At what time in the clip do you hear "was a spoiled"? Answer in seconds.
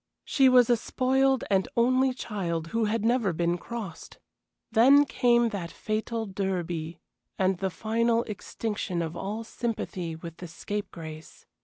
0.49-1.43